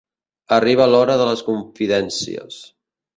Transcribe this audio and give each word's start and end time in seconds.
Arriba 0.55 0.87
l'hora 0.93 1.17
de 1.21 1.27
les 1.31 1.43
confidències. 1.49 2.59